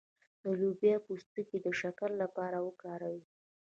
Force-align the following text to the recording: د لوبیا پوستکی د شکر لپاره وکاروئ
د 0.43 0.45
لوبیا 0.59 0.95
پوستکی 1.05 1.57
د 1.65 1.67
شکر 1.79 2.09
لپاره 2.21 2.57
وکاروئ 2.67 3.21